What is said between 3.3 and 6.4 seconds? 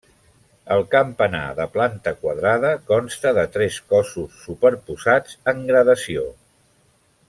de tres cossos superposats en gradació.